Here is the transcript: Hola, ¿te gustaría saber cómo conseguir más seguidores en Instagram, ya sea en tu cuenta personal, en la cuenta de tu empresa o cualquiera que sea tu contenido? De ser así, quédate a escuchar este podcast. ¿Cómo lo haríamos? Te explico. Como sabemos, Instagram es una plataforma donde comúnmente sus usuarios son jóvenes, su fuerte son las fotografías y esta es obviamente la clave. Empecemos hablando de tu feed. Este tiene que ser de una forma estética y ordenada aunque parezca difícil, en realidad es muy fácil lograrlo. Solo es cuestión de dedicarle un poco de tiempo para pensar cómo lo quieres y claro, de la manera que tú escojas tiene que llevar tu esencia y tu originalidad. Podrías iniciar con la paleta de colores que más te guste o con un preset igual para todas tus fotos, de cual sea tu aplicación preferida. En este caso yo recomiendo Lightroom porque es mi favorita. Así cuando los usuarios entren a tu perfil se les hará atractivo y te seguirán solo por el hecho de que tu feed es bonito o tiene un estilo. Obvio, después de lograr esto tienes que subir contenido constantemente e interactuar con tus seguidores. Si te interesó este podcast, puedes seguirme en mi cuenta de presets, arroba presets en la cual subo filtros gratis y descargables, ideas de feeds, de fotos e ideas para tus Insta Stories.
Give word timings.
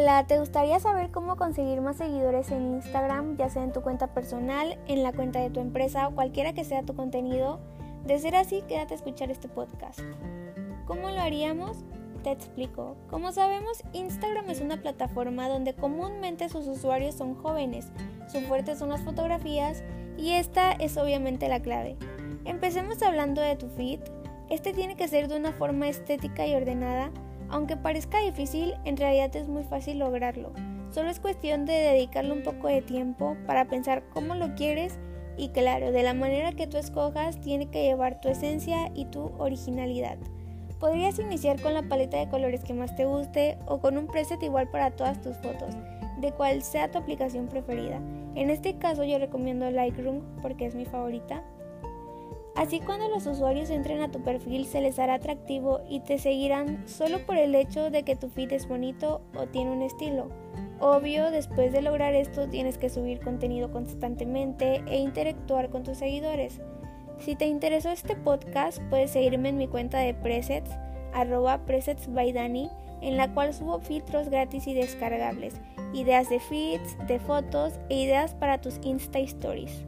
Hola, 0.00 0.26
¿te 0.26 0.38
gustaría 0.38 0.80
saber 0.80 1.10
cómo 1.10 1.36
conseguir 1.36 1.82
más 1.82 1.98
seguidores 1.98 2.50
en 2.50 2.76
Instagram, 2.76 3.36
ya 3.36 3.50
sea 3.50 3.62
en 3.62 3.72
tu 3.74 3.82
cuenta 3.82 4.14
personal, 4.14 4.78
en 4.86 5.02
la 5.02 5.12
cuenta 5.12 5.40
de 5.40 5.50
tu 5.50 5.60
empresa 5.60 6.08
o 6.08 6.14
cualquiera 6.14 6.54
que 6.54 6.64
sea 6.64 6.82
tu 6.82 6.96
contenido? 6.96 7.60
De 8.06 8.18
ser 8.18 8.34
así, 8.34 8.62
quédate 8.66 8.94
a 8.94 8.96
escuchar 8.96 9.30
este 9.30 9.48
podcast. 9.48 10.00
¿Cómo 10.86 11.10
lo 11.10 11.20
haríamos? 11.20 11.84
Te 12.24 12.30
explico. 12.30 12.96
Como 13.10 13.30
sabemos, 13.32 13.84
Instagram 13.92 14.48
es 14.48 14.62
una 14.62 14.80
plataforma 14.80 15.50
donde 15.50 15.74
comúnmente 15.74 16.48
sus 16.48 16.66
usuarios 16.66 17.14
son 17.14 17.34
jóvenes, 17.34 17.92
su 18.32 18.40
fuerte 18.40 18.76
son 18.76 18.88
las 18.88 19.02
fotografías 19.02 19.84
y 20.16 20.30
esta 20.30 20.72
es 20.72 20.96
obviamente 20.96 21.46
la 21.46 21.60
clave. 21.60 21.98
Empecemos 22.46 23.02
hablando 23.02 23.42
de 23.42 23.56
tu 23.56 23.68
feed. 23.68 24.00
Este 24.48 24.72
tiene 24.72 24.96
que 24.96 25.08
ser 25.08 25.28
de 25.28 25.36
una 25.36 25.52
forma 25.52 25.88
estética 25.90 26.46
y 26.46 26.54
ordenada 26.54 27.10
aunque 27.50 27.76
parezca 27.76 28.20
difícil, 28.20 28.74
en 28.84 28.96
realidad 28.96 29.34
es 29.36 29.48
muy 29.48 29.64
fácil 29.64 29.98
lograrlo. 29.98 30.52
Solo 30.90 31.10
es 31.10 31.20
cuestión 31.20 31.66
de 31.66 31.72
dedicarle 31.72 32.32
un 32.32 32.42
poco 32.42 32.68
de 32.68 32.82
tiempo 32.82 33.36
para 33.46 33.66
pensar 33.66 34.02
cómo 34.12 34.34
lo 34.34 34.54
quieres 34.54 34.98
y 35.36 35.50
claro, 35.50 35.92
de 35.92 36.02
la 36.02 36.14
manera 36.14 36.52
que 36.52 36.66
tú 36.66 36.76
escojas 36.76 37.40
tiene 37.40 37.70
que 37.70 37.82
llevar 37.82 38.20
tu 38.20 38.28
esencia 38.28 38.90
y 38.94 39.06
tu 39.06 39.32
originalidad. 39.38 40.18
Podrías 40.78 41.18
iniciar 41.18 41.60
con 41.60 41.74
la 41.74 41.82
paleta 41.82 42.18
de 42.18 42.28
colores 42.28 42.64
que 42.64 42.74
más 42.74 42.96
te 42.96 43.04
guste 43.04 43.58
o 43.66 43.80
con 43.80 43.98
un 43.98 44.06
preset 44.06 44.42
igual 44.42 44.68
para 44.68 44.90
todas 44.90 45.20
tus 45.20 45.36
fotos, 45.36 45.74
de 46.20 46.32
cual 46.32 46.62
sea 46.62 46.90
tu 46.90 46.98
aplicación 46.98 47.48
preferida. 47.48 48.00
En 48.34 48.50
este 48.50 48.78
caso 48.78 49.04
yo 49.04 49.18
recomiendo 49.18 49.70
Lightroom 49.70 50.20
porque 50.42 50.66
es 50.66 50.74
mi 50.74 50.86
favorita. 50.86 51.42
Así 52.60 52.78
cuando 52.78 53.08
los 53.08 53.26
usuarios 53.26 53.70
entren 53.70 54.02
a 54.02 54.10
tu 54.10 54.22
perfil 54.22 54.66
se 54.66 54.82
les 54.82 54.98
hará 54.98 55.14
atractivo 55.14 55.80
y 55.88 56.00
te 56.00 56.18
seguirán 56.18 56.86
solo 56.86 57.24
por 57.24 57.38
el 57.38 57.54
hecho 57.54 57.90
de 57.90 58.02
que 58.02 58.16
tu 58.16 58.28
feed 58.28 58.52
es 58.52 58.68
bonito 58.68 59.22
o 59.34 59.46
tiene 59.46 59.70
un 59.70 59.80
estilo. 59.80 60.28
Obvio, 60.78 61.30
después 61.30 61.72
de 61.72 61.80
lograr 61.80 62.14
esto 62.14 62.50
tienes 62.50 62.76
que 62.76 62.90
subir 62.90 63.20
contenido 63.20 63.70
constantemente 63.70 64.84
e 64.86 64.98
interactuar 64.98 65.70
con 65.70 65.84
tus 65.84 65.96
seguidores. 65.96 66.60
Si 67.18 67.34
te 67.34 67.46
interesó 67.46 67.88
este 67.92 68.14
podcast, 68.14 68.78
puedes 68.90 69.12
seguirme 69.12 69.48
en 69.48 69.56
mi 69.56 69.66
cuenta 69.66 69.96
de 70.00 70.12
presets, 70.12 70.70
arroba 71.14 71.64
presets 71.64 72.10
en 73.00 73.16
la 73.16 73.32
cual 73.32 73.54
subo 73.54 73.80
filtros 73.80 74.28
gratis 74.28 74.66
y 74.66 74.74
descargables, 74.74 75.54
ideas 75.94 76.28
de 76.28 76.40
feeds, 76.40 76.98
de 77.06 77.20
fotos 77.20 77.80
e 77.88 78.02
ideas 78.02 78.34
para 78.34 78.60
tus 78.60 78.78
Insta 78.82 79.18
Stories. 79.20 79.86